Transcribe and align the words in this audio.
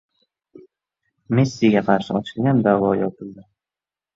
Messiga 1.39 1.83
qarshi 1.91 2.17
ochilgan 2.21 2.65
da’vo 2.69 2.91
yopildi 3.03 3.47